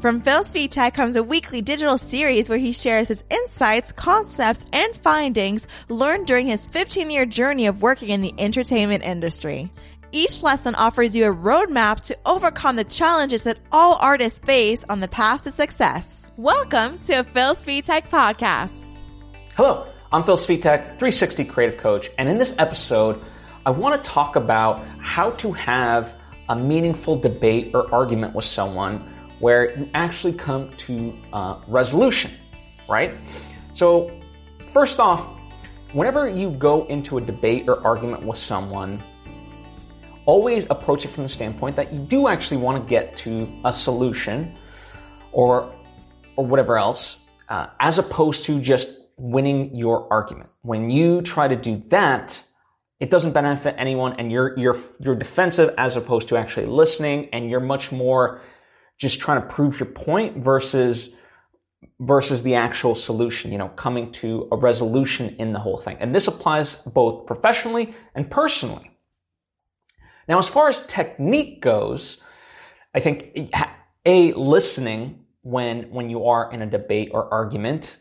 From 0.00 0.22
Phil 0.22 0.40
Svitek 0.44 0.94
comes 0.94 1.16
a 1.16 1.22
weekly 1.22 1.60
digital 1.60 1.98
series 1.98 2.48
where 2.48 2.56
he 2.56 2.72
shares 2.72 3.08
his 3.08 3.22
insights, 3.28 3.92
concepts, 3.92 4.64
and 4.72 4.96
findings 4.96 5.66
learned 5.90 6.26
during 6.26 6.46
his 6.46 6.66
15 6.68 7.10
year 7.10 7.26
journey 7.26 7.66
of 7.66 7.82
working 7.82 8.08
in 8.08 8.22
the 8.22 8.32
entertainment 8.38 9.04
industry. 9.04 9.70
Each 10.10 10.42
lesson 10.42 10.74
offers 10.74 11.14
you 11.14 11.26
a 11.26 11.34
roadmap 11.34 12.00
to 12.04 12.16
overcome 12.24 12.76
the 12.76 12.84
challenges 12.84 13.42
that 13.42 13.58
all 13.70 13.98
artists 14.00 14.40
face 14.40 14.86
on 14.88 15.00
the 15.00 15.08
path 15.08 15.42
to 15.42 15.50
success. 15.50 16.32
Welcome 16.38 16.98
to 17.00 17.20
a 17.20 17.24
Phil 17.24 17.54
Svitek 17.54 18.08
podcast. 18.08 18.96
Hello, 19.54 19.86
I'm 20.12 20.24
Phil 20.24 20.38
Svitek, 20.38 20.98
360 20.98 21.44
creative 21.44 21.78
coach, 21.78 22.08
and 22.16 22.26
in 22.26 22.38
this 22.38 22.54
episode, 22.56 23.22
I 23.66 23.70
want 23.70 24.02
to 24.02 24.08
talk 24.08 24.36
about 24.36 24.82
how 24.98 25.32
to 25.32 25.52
have 25.52 26.14
a 26.48 26.56
meaningful 26.56 27.16
debate 27.16 27.72
or 27.74 27.94
argument 27.94 28.34
with 28.34 28.46
someone 28.46 29.09
where 29.40 29.76
you 29.76 29.90
actually 29.94 30.34
come 30.34 30.74
to 30.76 31.16
uh, 31.32 31.60
resolution, 31.66 32.30
right? 32.88 33.14
So, 33.72 34.10
first 34.72 35.00
off, 35.00 35.28
whenever 35.92 36.28
you 36.28 36.50
go 36.50 36.86
into 36.86 37.18
a 37.18 37.20
debate 37.20 37.68
or 37.68 37.84
argument 37.84 38.24
with 38.24 38.38
someone, 38.38 39.02
always 40.26 40.66
approach 40.70 41.04
it 41.04 41.08
from 41.08 41.24
the 41.24 41.28
standpoint 41.28 41.74
that 41.76 41.92
you 41.92 42.00
do 42.00 42.28
actually 42.28 42.58
want 42.58 42.82
to 42.82 42.88
get 42.88 43.16
to 43.16 43.50
a 43.64 43.72
solution 43.72 44.56
or 45.32 45.74
or 46.36 46.46
whatever 46.46 46.78
else, 46.78 47.24
uh, 47.48 47.66
as 47.80 47.98
opposed 47.98 48.44
to 48.44 48.60
just 48.60 49.00
winning 49.16 49.74
your 49.74 50.10
argument. 50.10 50.48
When 50.62 50.88
you 50.88 51.20
try 51.20 51.48
to 51.48 51.56
do 51.56 51.82
that, 51.88 52.40
it 52.98 53.10
doesn't 53.10 53.32
benefit 53.32 53.74
anyone, 53.78 54.14
and 54.18 54.30
you're 54.30 54.58
you're 54.58 54.78
you're 55.00 55.14
defensive 55.14 55.74
as 55.78 55.96
opposed 55.96 56.28
to 56.28 56.36
actually 56.36 56.66
listening, 56.66 57.28
and 57.32 57.48
you're 57.50 57.60
much 57.60 57.90
more 57.92 58.40
just 59.00 59.18
trying 59.18 59.40
to 59.40 59.48
prove 59.48 59.80
your 59.80 59.88
point 59.88 60.36
versus 60.44 61.14
versus 61.98 62.42
the 62.42 62.54
actual 62.54 62.94
solution. 62.94 63.50
You 63.50 63.58
know, 63.58 63.68
coming 63.70 64.12
to 64.12 64.46
a 64.52 64.56
resolution 64.56 65.34
in 65.38 65.52
the 65.52 65.58
whole 65.58 65.78
thing, 65.78 65.96
and 65.98 66.14
this 66.14 66.28
applies 66.28 66.74
both 66.74 67.26
professionally 67.26 67.94
and 68.14 68.30
personally. 68.30 68.90
Now, 70.28 70.38
as 70.38 70.46
far 70.46 70.68
as 70.68 70.86
technique 70.86 71.60
goes, 71.60 72.20
I 72.94 73.00
think 73.00 73.52
a 74.06 74.32
listening 74.34 75.24
when 75.42 75.90
when 75.90 76.10
you 76.10 76.26
are 76.26 76.52
in 76.52 76.62
a 76.62 76.66
debate 76.66 77.10
or 77.12 77.32
argument, 77.32 77.96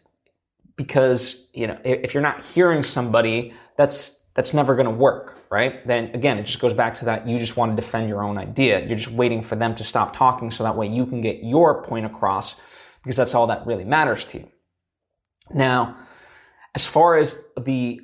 because 0.76 1.48
you 1.54 1.66
know 1.66 1.80
if 1.84 2.14
you're 2.14 2.22
not 2.22 2.44
hearing 2.44 2.84
somebody, 2.84 3.54
that's 3.78 4.19
that's 4.40 4.54
never 4.54 4.74
going 4.74 4.86
to 4.86 4.92
work, 4.92 5.36
right? 5.50 5.86
Then 5.86 6.12
again, 6.14 6.38
it 6.38 6.46
just 6.46 6.62
goes 6.62 6.74
back 6.74 6.96
to 6.96 7.04
that 7.04 7.28
you 7.28 7.38
just 7.38 7.58
want 7.58 7.76
to 7.76 7.82
defend 7.82 8.08
your 8.08 8.24
own 8.24 8.38
idea. 8.38 8.80
You're 8.88 8.98
just 8.98 9.12
waiting 9.12 9.44
for 9.44 9.58
them 9.58 9.76
to 9.76 9.84
stop 9.84 10.16
talking 10.16 10.50
so 10.50 10.64
that 10.64 10.78
way 10.78 10.88
you 10.88 11.06
can 11.06 11.20
get 11.20 11.44
your 11.44 11.84
point 11.84 12.06
across 12.06 12.56
because 13.04 13.18
that's 13.18 13.36
all 13.36 13.48
that 13.48 13.68
really 13.68 13.84
matters 13.84 14.24
to 14.24 14.38
you. 14.38 14.48
Now, 15.54 15.98
as 16.74 16.86
far 16.86 17.18
as 17.18 17.36
the 17.60 18.00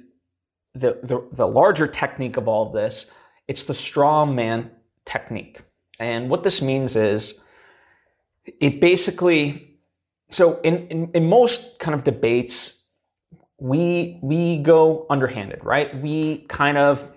the, 0.74 1.00
the, 1.04 1.26
the 1.32 1.48
larger 1.48 1.88
technique 1.88 2.36
of 2.36 2.50
all 2.50 2.68
of 2.68 2.74
this, 2.74 3.06
it's 3.48 3.64
the 3.64 3.74
straw 3.74 4.26
man 4.26 4.72
technique. 5.06 5.62
And 6.02 6.30
what 6.30 6.44
this 6.44 6.62
means 6.62 6.98
is 6.98 7.40
it 8.60 8.82
basically, 8.82 9.80
so 10.32 10.60
in, 10.64 10.86
in, 10.90 11.12
in 11.14 11.30
most 11.30 11.80
kind 11.80 11.96
of 11.96 12.04
debates, 12.04 12.75
we, 13.60 14.20
we 14.22 14.58
go 14.58 15.06
underhanded, 15.10 15.64
right? 15.64 15.96
We 16.02 16.46
kind 16.50 16.78
of, 16.78 17.08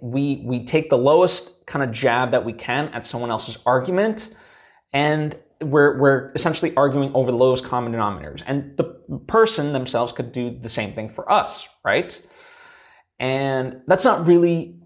we, 0.00 0.42
we 0.44 0.64
take 0.64 0.90
the 0.90 0.98
lowest 0.98 1.66
kind 1.66 1.82
of 1.82 1.92
jab 1.92 2.30
that 2.32 2.44
we 2.44 2.52
can 2.52 2.88
at 2.88 3.06
someone 3.06 3.30
else's 3.30 3.58
argument 3.66 4.34
and 4.92 5.38
we're, 5.60 5.98
we're 5.98 6.32
essentially 6.34 6.74
arguing 6.76 7.12
over 7.14 7.30
the 7.30 7.36
lowest 7.36 7.64
common 7.64 7.92
denominators. 7.92 8.42
And 8.46 8.76
the 8.76 8.84
person 9.26 9.72
themselves 9.72 10.12
could 10.12 10.32
do 10.32 10.56
the 10.60 10.68
same 10.68 10.94
thing 10.94 11.10
for 11.10 11.30
us, 11.30 11.68
right? 11.84 12.20
And 13.18 13.80
that's 13.86 14.04
not 14.04 14.26
really 14.26 14.80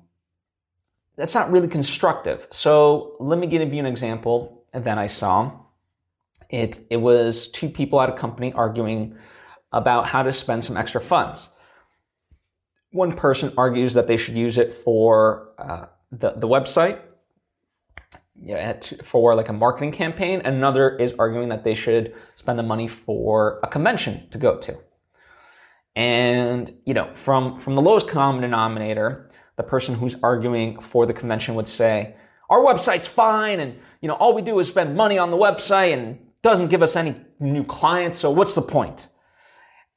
that's 1.16 1.34
not 1.34 1.50
really 1.50 1.66
constructive. 1.66 2.46
So 2.52 3.16
let 3.18 3.40
me 3.40 3.48
give 3.48 3.72
you 3.72 3.80
an 3.80 3.86
example 3.86 4.64
that 4.72 4.98
I 4.98 5.08
saw. 5.08 5.50
It 6.48 6.80
it 6.90 6.98
was 6.98 7.50
two 7.50 7.68
people 7.68 8.00
at 8.00 8.08
a 8.08 8.12
company 8.12 8.52
arguing 8.52 9.16
about 9.72 10.06
how 10.06 10.22
to 10.22 10.32
spend 10.32 10.64
some 10.64 10.76
extra 10.76 11.00
funds. 11.00 11.48
One 12.90 13.14
person 13.14 13.52
argues 13.56 13.94
that 13.94 14.06
they 14.06 14.16
should 14.16 14.34
use 14.34 14.56
it 14.56 14.74
for 14.84 15.50
uh, 15.58 15.86
the 16.10 16.32
the 16.32 16.48
website, 16.48 17.00
yeah, 18.34 18.80
for 19.04 19.34
like 19.34 19.48
a 19.48 19.52
marketing 19.52 19.92
campaign, 19.92 20.40
another 20.44 20.96
is 20.96 21.12
arguing 21.18 21.50
that 21.50 21.64
they 21.64 21.74
should 21.74 22.14
spend 22.34 22.58
the 22.58 22.62
money 22.62 22.88
for 22.88 23.60
a 23.62 23.68
convention 23.68 24.28
to 24.30 24.38
go 24.38 24.58
to. 24.58 24.78
And 25.96 26.74
you 26.86 26.94
know, 26.94 27.12
from 27.14 27.60
from 27.60 27.74
the 27.74 27.82
lowest 27.82 28.08
common 28.08 28.40
denominator, 28.40 29.30
the 29.56 29.62
person 29.64 29.94
who's 29.94 30.16
arguing 30.22 30.80
for 30.80 31.04
the 31.04 31.12
convention 31.12 31.56
would 31.56 31.68
say, 31.68 32.14
our 32.50 32.60
website's 32.60 33.06
fine 33.06 33.60
and 33.60 33.78
you 34.00 34.08
know 34.08 34.14
all 34.14 34.34
we 34.34 34.42
do 34.42 34.58
is 34.58 34.68
spend 34.68 34.96
money 34.96 35.18
on 35.18 35.30
the 35.30 35.36
website 35.36 35.92
and 35.92 36.18
doesn't 36.42 36.68
give 36.68 36.82
us 36.82 36.96
any 36.96 37.16
new 37.40 37.64
clients 37.64 38.18
so 38.18 38.30
what's 38.30 38.54
the 38.54 38.62
point 38.62 39.08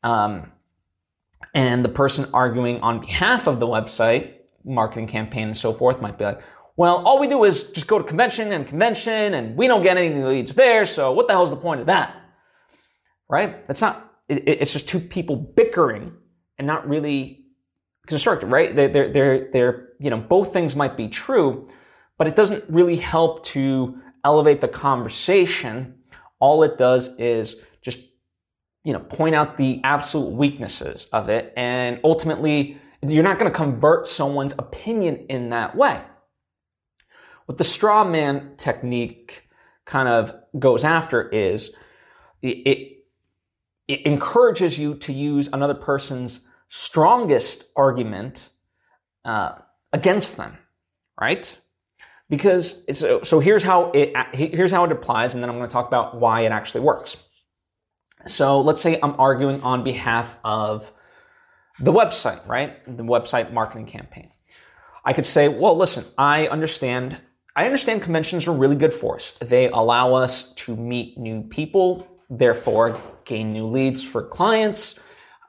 um, 0.03 0.51
and 1.53 1.83
the 1.83 1.89
person 1.89 2.29
arguing 2.33 2.79
on 2.81 2.99
behalf 2.99 3.47
of 3.47 3.59
the 3.59 3.67
website 3.67 4.33
marketing 4.63 5.07
campaign 5.07 5.47
and 5.47 5.57
so 5.57 5.73
forth 5.73 6.01
might 6.01 6.17
be 6.17 6.23
like 6.23 6.39
well 6.77 6.97
all 7.05 7.19
we 7.19 7.27
do 7.27 7.43
is 7.43 7.71
just 7.71 7.87
go 7.87 7.97
to 7.97 8.03
convention 8.03 8.51
and 8.51 8.67
convention 8.67 9.33
and 9.33 9.57
we 9.57 9.67
don't 9.67 9.81
get 9.81 9.97
any 9.97 10.23
leads 10.23 10.53
there 10.53 10.85
so 10.85 11.11
what 11.11 11.27
the 11.27 11.33
hell's 11.33 11.49
the 11.49 11.55
point 11.55 11.79
of 11.79 11.87
that 11.87 12.15
right 13.27 13.67
that's 13.67 13.81
not 13.81 14.11
it, 14.29 14.43
it's 14.47 14.71
just 14.71 14.87
two 14.87 14.99
people 14.99 15.35
bickering 15.35 16.13
and 16.57 16.67
not 16.67 16.87
really 16.87 17.41
constructive, 18.07 18.49
right? 18.49 18.75
They're, 18.75 18.87
they're, 18.87 19.11
they're, 19.11 19.51
they're, 19.51 19.89
you 19.99 20.09
know, 20.09 20.17
both 20.17 20.53
things 20.53 20.75
might 20.75 20.97
be 20.97 21.07
true, 21.07 21.69
but 22.17 22.27
it 22.27 22.35
doesn't 22.35 22.63
really 22.69 22.97
help 22.97 23.43
to 23.45 23.97
elevate 24.23 24.61
the 24.61 24.67
conversation. 24.67 25.95
All 26.39 26.63
it 26.63 26.77
does 26.77 27.17
is 27.19 27.57
just, 27.81 27.99
you 28.83 28.93
know, 28.93 28.99
point 28.99 29.35
out 29.35 29.57
the 29.57 29.79
absolute 29.83 30.31
weaknesses 30.31 31.07
of 31.13 31.29
it. 31.29 31.53
And 31.55 31.99
ultimately, 32.03 32.79
you're 33.01 33.23
not 33.23 33.39
going 33.39 33.51
to 33.51 33.55
convert 33.55 34.07
someone's 34.07 34.53
opinion 34.57 35.25
in 35.29 35.49
that 35.49 35.75
way. 35.75 36.01
What 37.45 37.57
the 37.57 37.63
straw 37.63 38.03
man 38.03 38.55
technique 38.57 39.43
kind 39.85 40.07
of 40.07 40.35
goes 40.57 40.83
after 40.83 41.27
is 41.29 41.73
it, 42.41 43.03
it 43.87 44.05
encourages 44.05 44.77
you 44.79 44.95
to 44.95 45.13
use 45.13 45.49
another 45.51 45.73
person's 45.73 46.47
strongest 46.69 47.65
argument 47.75 48.49
uh, 49.25 49.53
against 49.91 50.37
them, 50.37 50.57
right? 51.19 51.55
Because 52.29 52.85
so 53.27 53.39
here's 53.41 53.63
how 53.63 53.91
it 53.91 54.15
here's 54.33 54.71
how 54.71 54.85
it 54.85 54.91
applies, 54.91 55.33
and 55.33 55.43
then 55.43 55.49
I'm 55.49 55.57
going 55.57 55.67
to 55.67 55.73
talk 55.73 55.87
about 55.87 56.17
why 56.17 56.41
it 56.41 56.53
actually 56.53 56.79
works. 56.81 57.17
So 58.27 58.61
let's 58.61 58.81
say 58.81 58.99
I'm 59.01 59.19
arguing 59.19 59.61
on 59.61 59.83
behalf 59.83 60.37
of 60.43 60.91
the 61.79 61.91
website, 61.91 62.45
right? 62.47 62.85
The 62.85 63.03
website 63.03 63.51
marketing 63.51 63.87
campaign. 63.87 64.29
I 65.03 65.13
could 65.13 65.25
say, 65.25 65.47
well, 65.47 65.75
listen, 65.75 66.05
I 66.17 66.47
understand. 66.47 67.19
I 67.55 67.65
understand 67.65 68.01
conventions 68.01 68.47
are 68.47 68.53
really 68.53 68.75
good 68.75 68.93
for 68.93 69.15
us. 69.15 69.37
They 69.41 69.67
allow 69.69 70.13
us 70.13 70.53
to 70.53 70.75
meet 70.75 71.17
new 71.17 71.41
people, 71.41 72.07
therefore 72.29 72.99
gain 73.25 73.51
new 73.51 73.65
leads 73.65 74.03
for 74.03 74.23
clients 74.23 74.99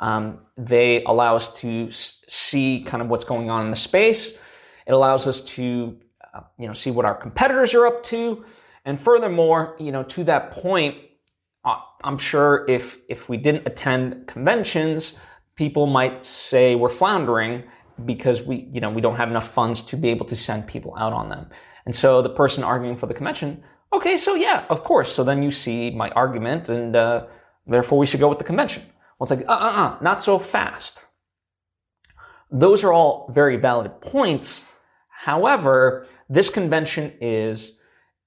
um, 0.02 0.40
they 0.56 1.04
allow 1.04 1.36
us 1.36 1.54
to 1.60 1.88
see 1.92 2.82
kind 2.84 3.02
of 3.02 3.08
what's 3.08 3.24
going 3.24 3.50
on 3.50 3.64
in 3.64 3.70
the 3.70 3.76
space. 3.76 4.36
It 4.84 4.92
allows 4.92 5.28
us 5.28 5.42
to, 5.42 5.96
uh, 6.34 6.40
you 6.58 6.66
know, 6.66 6.72
see 6.72 6.90
what 6.90 7.04
our 7.04 7.14
competitors 7.14 7.72
are 7.72 7.86
up 7.86 8.02
to. 8.04 8.44
And 8.84 9.00
furthermore, 9.00 9.76
you 9.78 9.92
know, 9.92 10.02
to 10.02 10.24
that 10.24 10.50
point, 10.50 10.96
I'm 11.64 12.18
sure 12.18 12.64
if 12.68 12.98
if 13.08 13.28
we 13.28 13.36
didn't 13.36 13.66
attend 13.66 14.26
conventions, 14.26 15.18
people 15.56 15.86
might 15.86 16.24
say 16.24 16.74
we're 16.74 16.90
floundering 16.90 17.64
because 18.04 18.42
we, 18.42 18.68
you 18.72 18.80
know, 18.80 18.90
we 18.90 19.00
don't 19.00 19.16
have 19.16 19.30
enough 19.30 19.52
funds 19.52 19.82
to 19.84 19.96
be 19.96 20.08
able 20.08 20.26
to 20.26 20.36
send 20.36 20.66
people 20.66 20.94
out 20.98 21.12
on 21.12 21.28
them. 21.28 21.48
And 21.86 21.94
so 21.94 22.22
the 22.22 22.30
person 22.30 22.64
arguing 22.64 22.96
for 22.96 23.06
the 23.06 23.14
convention, 23.14 23.62
okay, 23.92 24.16
so 24.16 24.34
yeah, 24.34 24.64
of 24.70 24.82
course. 24.84 25.12
So 25.12 25.24
then 25.24 25.42
you 25.42 25.50
see 25.50 25.90
my 25.90 26.10
argument, 26.10 26.68
and 26.68 26.96
uh, 26.96 27.26
therefore 27.66 27.98
we 27.98 28.06
should 28.06 28.20
go 28.20 28.28
with 28.28 28.38
the 28.38 28.44
convention. 28.44 28.82
Well, 29.18 29.30
it's 29.30 29.38
like, 29.38 29.48
uh, 29.48 29.52
uh, 29.52 29.72
uh, 29.82 29.98
not 30.00 30.22
so 30.22 30.38
fast. 30.38 31.04
Those 32.50 32.84
are 32.84 32.92
all 32.92 33.30
very 33.32 33.56
valid 33.56 34.00
points. 34.00 34.64
However, 35.08 36.06
this 36.28 36.50
convention 36.50 37.12
is, 37.20 37.78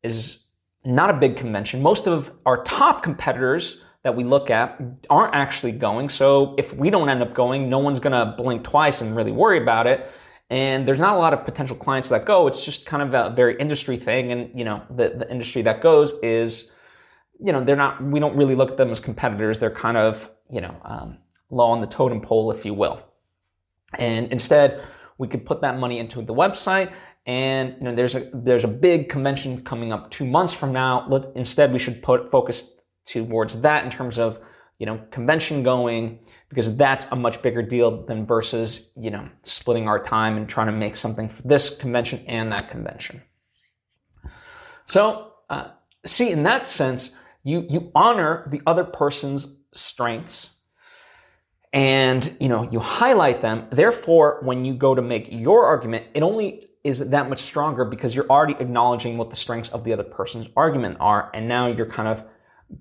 is 0.03 0.44
not 0.85 1.09
a 1.09 1.13
big 1.13 1.35
convention. 1.35 1.81
Most 1.81 2.07
of 2.07 2.31
our 2.45 2.63
top 2.63 3.03
competitors 3.03 3.81
that 4.03 4.15
we 4.15 4.23
look 4.23 4.51
at 4.51 4.79
aren't 5.09 5.33
actually 5.33 5.71
going. 5.71 6.09
So 6.09 6.53
if 6.59 6.73
we 6.73 6.91
don't 6.91 7.09
end 7.09 7.23
up 7.23 7.33
going, 7.33 7.69
no 7.69 7.79
one's 7.79 7.99
going 7.99 8.13
to 8.13 8.35
blink 8.37 8.63
twice 8.63 9.01
and 9.01 9.15
really 9.15 9.31
worry 9.31 9.61
about 9.61 9.87
it. 9.87 10.11
And 10.51 10.87
there's 10.87 10.99
not 10.99 11.15
a 11.15 11.17
lot 11.17 11.33
of 11.33 11.43
potential 11.43 11.75
clients 11.75 12.09
that 12.09 12.23
go. 12.23 12.45
It's 12.45 12.63
just 12.63 12.85
kind 12.85 13.01
of 13.01 13.13
a 13.15 13.35
very 13.35 13.59
industry 13.59 13.97
thing. 13.97 14.31
And, 14.31 14.57
you 14.57 14.63
know, 14.63 14.83
the, 14.91 15.15
the 15.17 15.31
industry 15.31 15.63
that 15.63 15.81
goes 15.81 16.13
is, 16.21 16.71
you 17.39 17.51
know, 17.51 17.63
they're 17.63 17.75
not, 17.75 18.03
we 18.03 18.19
don't 18.19 18.37
really 18.37 18.53
look 18.53 18.69
at 18.69 18.77
them 18.77 18.91
as 18.91 18.99
competitors. 18.99 19.57
They're 19.57 19.71
kind 19.71 19.97
of, 19.97 20.29
you 20.51 20.61
know, 20.61 20.75
um, 20.85 21.17
low 21.49 21.65
on 21.65 21.81
the 21.81 21.87
totem 21.87 22.21
pole, 22.21 22.51
if 22.51 22.63
you 22.63 22.75
will. 22.75 23.01
And 23.97 24.31
instead, 24.31 24.83
we 25.17 25.27
could 25.27 25.45
put 25.45 25.61
that 25.61 25.79
money 25.79 25.97
into 25.97 26.21
the 26.21 26.33
website 26.33 26.91
and 27.25 27.75
you 27.79 27.85
know 27.85 27.95
there's 27.95 28.15
a 28.15 28.29
there's 28.33 28.63
a 28.63 28.67
big 28.69 29.09
convention 29.09 29.63
coming 29.63 29.91
up 29.91 30.11
two 30.11 30.25
months 30.25 30.53
from 30.53 30.71
now. 30.71 31.07
Let, 31.09 31.35
instead 31.35 31.73
we 31.73 31.79
should 31.79 32.03
put 32.03 32.29
focus 32.31 32.75
towards 33.05 33.61
that 33.61 33.83
in 33.83 33.91
terms 33.91 34.19
of 34.19 34.39
you 34.77 34.85
know 34.85 35.01
convention 35.11 35.63
going 35.63 36.19
because 36.49 36.75
that's 36.77 37.05
a 37.11 37.15
much 37.15 37.41
bigger 37.41 37.61
deal 37.61 38.05
than 38.05 38.25
versus 38.25 38.91
you 38.95 39.09
know 39.09 39.27
splitting 39.43 39.87
our 39.87 40.03
time 40.03 40.37
and 40.37 40.47
trying 40.47 40.67
to 40.67 40.73
make 40.73 40.95
something 40.95 41.29
for 41.29 41.41
this 41.43 41.75
convention 41.75 42.23
and 42.27 42.51
that 42.51 42.69
convention. 42.69 43.21
So 44.85 45.33
uh, 45.49 45.69
see 46.05 46.29
in 46.29 46.43
that 46.43 46.67
sense 46.67 47.11
you 47.43 47.65
you 47.69 47.91
honor 47.95 48.47
the 48.51 48.61
other 48.67 48.83
person's 48.83 49.47
strengths 49.73 50.51
and 51.73 52.37
you 52.39 52.49
know 52.49 52.69
you 52.71 52.79
highlight 52.79 53.41
them. 53.41 53.67
Therefore 53.71 54.41
when 54.43 54.63
you 54.63 54.75
go 54.75 54.93
to 54.93 55.01
make 55.01 55.27
your 55.31 55.65
argument 55.65 56.05
it 56.13 56.21
only 56.21 56.69
is 56.85 56.99
that 56.99 57.29
much 57.29 57.41
stronger 57.41 57.83
because 57.83 58.15
you're 58.15 58.29
already 58.29 58.55
acknowledging 58.59 59.17
what 59.17 59.29
the 59.29 59.35
strengths 59.35 59.69
of 59.69 59.83
the 59.83 59.91
other 59.91 60.03
person's 60.03 60.47
argument 60.55 60.97
are 60.99 61.31
and 61.33 61.47
now 61.47 61.67
you're 61.67 61.89
kind 61.89 62.07
of 62.07 62.23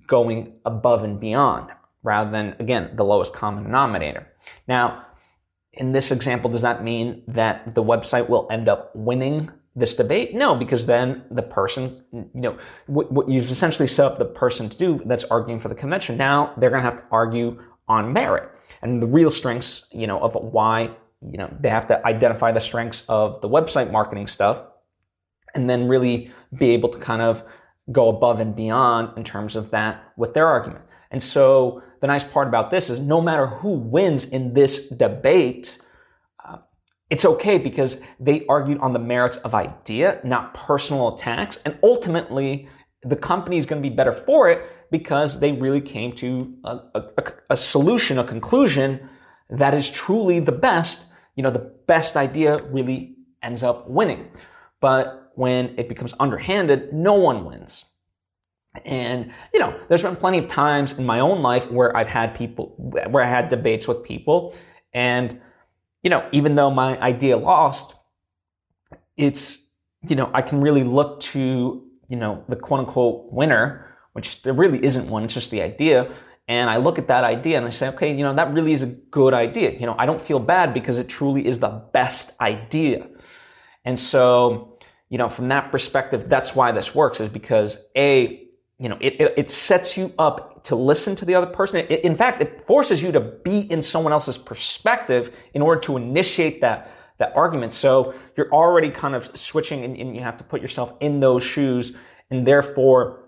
going 0.06 0.52
above 0.64 1.04
and 1.04 1.18
beyond 1.18 1.70
rather 2.02 2.30
than 2.30 2.54
again 2.58 2.90
the 2.96 3.04
lowest 3.04 3.32
common 3.32 3.64
denominator. 3.64 4.26
Now 4.68 5.06
in 5.72 5.92
this 5.92 6.10
example 6.10 6.50
does 6.50 6.62
that 6.62 6.84
mean 6.84 7.22
that 7.28 7.74
the 7.74 7.82
website 7.82 8.28
will 8.28 8.46
end 8.50 8.68
up 8.68 8.94
winning 8.94 9.50
this 9.74 9.94
debate? 9.94 10.34
No 10.34 10.54
because 10.54 10.86
then 10.86 11.24
the 11.30 11.42
person 11.42 12.04
you 12.12 12.28
know 12.34 12.58
what, 12.86 13.10
what 13.10 13.28
you've 13.28 13.50
essentially 13.50 13.88
set 13.88 14.06
up 14.06 14.18
the 14.18 14.24
person 14.24 14.68
to 14.68 14.76
do 14.76 15.00
that's 15.06 15.24
arguing 15.24 15.60
for 15.60 15.68
the 15.68 15.74
convention 15.74 16.16
now 16.16 16.52
they're 16.58 16.70
going 16.70 16.82
to 16.82 16.90
have 16.90 17.00
to 17.00 17.06
argue 17.10 17.58
on 17.88 18.12
merit. 18.12 18.50
And 18.82 19.00
the 19.02 19.06
real 19.06 19.30
strengths, 19.30 19.86
you 19.90 20.06
know, 20.06 20.18
of 20.18 20.34
why, 20.34 20.90
you 21.30 21.38
know, 21.38 21.52
they 21.60 21.68
have 21.68 21.88
to 21.88 22.06
identify 22.06 22.52
the 22.52 22.60
strengths 22.60 23.02
of 23.08 23.40
the 23.40 23.48
website 23.48 23.90
marketing 23.90 24.26
stuff 24.26 24.58
and 25.54 25.68
then 25.68 25.88
really 25.88 26.30
be 26.58 26.70
able 26.70 26.88
to 26.88 26.98
kind 26.98 27.22
of 27.22 27.42
go 27.92 28.08
above 28.08 28.40
and 28.40 28.56
beyond 28.56 29.16
in 29.16 29.24
terms 29.24 29.56
of 29.56 29.70
that 29.70 30.12
with 30.16 30.34
their 30.34 30.46
argument. 30.46 30.84
And 31.10 31.22
so 31.22 31.82
the 32.00 32.06
nice 32.06 32.24
part 32.24 32.48
about 32.48 32.70
this 32.70 32.90
is 32.90 32.98
no 32.98 33.20
matter 33.20 33.46
who 33.46 33.70
wins 33.70 34.26
in 34.26 34.54
this 34.54 34.88
debate, 34.88 35.78
uh, 36.44 36.58
it's 37.10 37.24
okay 37.24 37.58
because 37.58 38.00
they 38.18 38.44
argued 38.46 38.78
on 38.80 38.92
the 38.92 38.98
merits 38.98 39.36
of 39.38 39.54
idea, 39.54 40.20
not 40.24 40.54
personal 40.54 41.14
attacks. 41.14 41.60
And 41.64 41.78
ultimately, 41.82 42.68
the 43.02 43.16
company 43.16 43.58
is 43.58 43.66
going 43.66 43.82
to 43.82 43.88
be 43.88 43.94
better 43.94 44.12
for 44.12 44.48
it 44.48 44.62
because 44.90 45.40
they 45.40 45.52
really 45.52 45.80
came 45.80 46.14
to 46.16 46.54
a, 46.64 46.78
a, 46.94 47.32
a, 47.50 47.56
solution, 47.56 48.18
a 48.18 48.24
conclusion 48.24 49.08
that 49.50 49.74
is 49.74 49.90
truly 49.90 50.40
the 50.40 50.52
best. 50.52 51.06
You 51.36 51.42
know, 51.42 51.50
the 51.50 51.72
best 51.86 52.16
idea 52.16 52.62
really 52.64 53.16
ends 53.42 53.62
up 53.62 53.88
winning. 53.88 54.28
But 54.80 55.32
when 55.34 55.78
it 55.78 55.88
becomes 55.88 56.14
underhanded, 56.20 56.92
no 56.92 57.14
one 57.14 57.44
wins. 57.44 57.84
And, 58.84 59.32
you 59.52 59.60
know, 59.60 59.78
there's 59.88 60.02
been 60.02 60.16
plenty 60.16 60.38
of 60.38 60.48
times 60.48 60.98
in 60.98 61.06
my 61.06 61.20
own 61.20 61.42
life 61.42 61.70
where 61.70 61.96
I've 61.96 62.08
had 62.08 62.34
people, 62.34 62.74
where 62.78 63.22
I 63.22 63.28
had 63.28 63.48
debates 63.48 63.86
with 63.86 64.02
people. 64.02 64.54
And, 64.92 65.40
you 66.02 66.10
know, 66.10 66.28
even 66.32 66.54
though 66.54 66.70
my 66.70 66.98
idea 67.00 67.36
lost, 67.36 67.94
it's, 69.16 69.68
you 70.08 70.16
know, 70.16 70.30
I 70.34 70.42
can 70.42 70.60
really 70.60 70.84
look 70.84 71.20
to, 71.20 71.84
you 72.08 72.16
know, 72.16 72.44
the 72.48 72.56
quote 72.56 72.80
unquote 72.80 73.32
winner 73.32 73.84
which 74.14 74.42
there 74.42 74.52
really 74.52 74.82
isn't 74.84 75.08
one, 75.08 75.24
it's 75.24 75.34
just 75.34 75.50
the 75.50 75.60
idea. 75.60 76.10
And 76.46 76.68
I 76.68 76.76
look 76.76 76.98
at 76.98 77.08
that 77.08 77.24
idea 77.24 77.56
and 77.56 77.66
I 77.66 77.70
say, 77.70 77.88
okay, 77.88 78.14
you 78.14 78.22
know, 78.22 78.34
that 78.34 78.52
really 78.52 78.74
is 78.74 78.82
a 78.82 78.86
good 78.86 79.32
idea. 79.32 79.70
You 79.72 79.86
know, 79.86 79.94
I 79.98 80.04
don't 80.04 80.20
feel 80.20 80.38
bad 80.38 80.74
because 80.74 80.98
it 80.98 81.08
truly 81.08 81.46
is 81.46 81.58
the 81.58 81.82
best 81.92 82.32
idea. 82.40 83.06
And 83.84 83.98
so, 83.98 84.78
you 85.08 85.16
know, 85.16 85.28
from 85.28 85.48
that 85.48 85.70
perspective, 85.70 86.28
that's 86.28 86.54
why 86.54 86.72
this 86.72 86.94
works 86.94 87.20
is 87.20 87.30
because 87.30 87.78
A, 87.96 88.46
you 88.78 88.88
know, 88.88 88.98
it, 89.00 89.20
it, 89.20 89.34
it 89.36 89.50
sets 89.50 89.96
you 89.96 90.12
up 90.18 90.64
to 90.64 90.76
listen 90.76 91.16
to 91.16 91.24
the 91.24 91.34
other 91.34 91.46
person. 91.46 91.78
It, 91.88 92.04
in 92.04 92.16
fact, 92.16 92.42
it 92.42 92.66
forces 92.66 93.02
you 93.02 93.12
to 93.12 93.20
be 93.20 93.60
in 93.70 93.82
someone 93.82 94.12
else's 94.12 94.36
perspective 94.36 95.34
in 95.54 95.62
order 95.62 95.80
to 95.82 95.96
initiate 95.96 96.60
that, 96.60 96.90
that 97.18 97.32
argument. 97.34 97.72
So 97.72 98.14
you're 98.36 98.52
already 98.52 98.90
kind 98.90 99.14
of 99.14 99.34
switching 99.36 99.84
and, 99.84 99.96
and 99.96 100.14
you 100.14 100.22
have 100.22 100.36
to 100.38 100.44
put 100.44 100.60
yourself 100.60 100.92
in 101.00 101.20
those 101.20 101.42
shoes 101.42 101.96
and 102.30 102.46
therefore, 102.46 103.20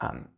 um, 0.00 0.28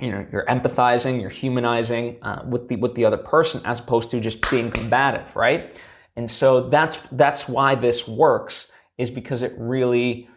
you 0.00 0.10
know 0.10 0.26
you're 0.32 0.46
empathizing 0.46 1.20
you're 1.20 1.30
humanizing 1.30 2.18
uh, 2.22 2.42
with 2.48 2.68
the 2.68 2.76
with 2.76 2.94
the 2.94 3.04
other 3.04 3.16
person 3.16 3.60
as 3.64 3.80
opposed 3.80 4.10
to 4.10 4.20
just 4.20 4.50
being 4.50 4.70
combative 4.70 5.26
right? 5.34 5.76
And 6.16 6.30
so 6.30 6.68
that's 6.68 6.98
that's 7.12 7.48
why 7.48 7.74
this 7.74 8.06
works 8.08 8.70
is 8.98 9.10
because 9.10 9.42
it 9.42 9.54
really 9.56 10.28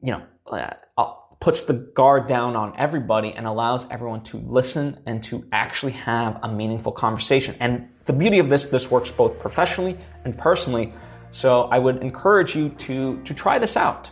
you 0.00 0.12
know 0.12 0.22
uh, 0.46 0.74
uh, 0.96 1.12
puts 1.40 1.64
the 1.64 1.74
guard 1.74 2.26
down 2.26 2.56
on 2.56 2.72
everybody 2.76 3.32
and 3.32 3.46
allows 3.46 3.86
everyone 3.90 4.22
to 4.24 4.38
listen 4.38 5.00
and 5.06 5.22
to 5.24 5.44
actually 5.52 5.92
have 5.92 6.38
a 6.42 6.48
meaningful 6.50 6.90
conversation. 6.90 7.54
And 7.60 7.88
the 8.06 8.12
beauty 8.12 8.38
of 8.38 8.48
this 8.48 8.66
this 8.66 8.90
works 8.90 9.10
both 9.10 9.38
professionally 9.38 9.96
and 10.24 10.36
personally. 10.36 10.92
So 11.32 11.64
i 11.64 11.78
would 11.78 11.98
encourage 12.02 12.54
you 12.56 12.70
to 12.70 13.22
to 13.22 13.34
try 13.34 13.58
this 13.58 13.76
out. 13.76 14.10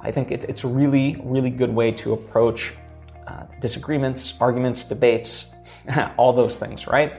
I 0.00 0.10
think 0.10 0.30
it, 0.30 0.44
it's 0.48 0.64
a 0.64 0.68
really 0.68 1.20
really 1.22 1.50
good 1.50 1.74
way 1.74 1.92
to 1.92 2.12
approach 2.12 2.72
disagreements, 3.66 4.34
arguments, 4.40 4.84
debates, 4.84 5.46
all 6.16 6.32
those 6.32 6.58
things, 6.58 6.86
right? 6.86 7.12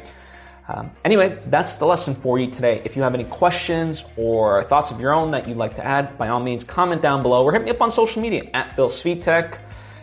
Um, 0.69 0.91
anyway, 1.05 1.39
that's 1.47 1.75
the 1.75 1.85
lesson 1.85 2.13
for 2.13 2.39
you 2.39 2.51
today. 2.51 2.81
If 2.83 2.95
you 2.95 3.01
have 3.01 3.13
any 3.13 3.23
questions 3.23 4.03
or 4.17 4.63
thoughts 4.65 4.91
of 4.91 4.99
your 4.99 5.13
own 5.13 5.31
that 5.31 5.47
you'd 5.47 5.57
like 5.57 5.75
to 5.77 5.85
add, 5.85 6.17
by 6.17 6.27
all 6.27 6.41
means, 6.41 6.63
comment 6.63 7.01
down 7.01 7.21
below 7.21 7.43
or 7.45 7.53
hit 7.53 7.63
me 7.63 7.71
up 7.71 7.81
on 7.81 7.89
social 7.91 8.21
media 8.21 8.49
at 8.53 8.75
Phil 8.75 8.89
Svitek. 8.89 9.59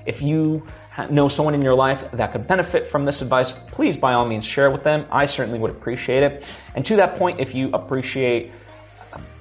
If 0.07 0.23
you 0.23 0.67
know 1.11 1.29
someone 1.29 1.55
in 1.55 1.63
your 1.63 1.75
life 1.75 2.05
that 2.13 2.33
could 2.33 2.47
benefit 2.47 2.89
from 2.89 3.05
this 3.05 3.21
advice, 3.21 3.53
please, 3.53 3.97
by 3.97 4.15
all 4.15 4.25
means, 4.25 4.45
share 4.45 4.67
it 4.67 4.73
with 4.73 4.85
them. 4.85 5.07
I 5.11 5.27
certainly 5.27 5.59
would 5.59 5.71
appreciate 5.71 6.23
it. 6.23 6.51
And 6.75 6.85
to 6.87 6.97
that 6.97 7.19
point, 7.19 7.41
if 7.41 7.55
you 7.55 7.71
appreciate, 7.73 8.53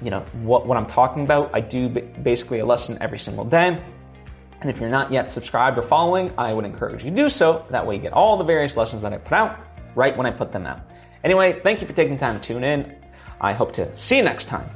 you 0.02 0.12
know, 0.12 0.22
what, 0.42 0.68
what 0.68 0.78
I'm 0.78 0.88
talking 0.88 1.24
about, 1.24 1.52
I 1.54 1.62
do 1.62 1.88
basically 1.88 2.60
a 2.60 2.66
lesson 2.66 2.98
every 3.00 3.20
single 3.20 3.46
day. 3.46 3.82
And 4.63 4.71
if 4.71 4.80
you're 4.80 4.89
not 4.89 5.12
yet 5.12 5.30
subscribed 5.30 5.77
or 5.77 5.83
following, 5.83 6.34
I 6.38 6.53
would 6.53 6.63
encourage 6.63 7.03
you 7.03 7.10
to 7.10 7.15
do 7.15 7.29
so. 7.29 7.65
That 7.70 7.86
way 7.86 7.98
you 7.98 8.01
get 8.01 8.13
all 8.13 8.38
the 8.38 8.46
various 8.46 8.77
lessons 8.77 9.01
that 9.01 9.12
I 9.12 9.17
put 9.17 9.34
out 9.34 9.60
right 9.93 10.15
when 10.15 10.25
I 10.25 10.32
put 10.32 10.53
them 10.53 10.65
out. 10.65 10.79
Anyway, 11.25 11.60
thank 11.63 11.82
you 11.82 11.88
for 11.88 11.91
taking 11.91 12.17
time 12.17 12.39
to 12.39 12.48
tune 12.48 12.63
in. 12.63 12.96
I 13.41 13.51
hope 13.51 13.74
to 13.74 13.93
see 13.93 14.15
you 14.15 14.24
next 14.24 14.46
time. 14.46 14.70